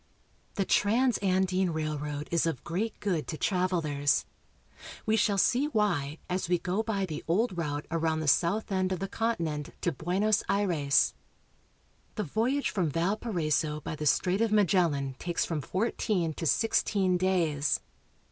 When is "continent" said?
9.07-9.69